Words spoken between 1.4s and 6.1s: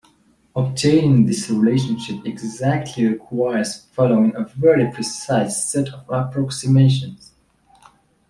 relationship exactly requires following a very precise set of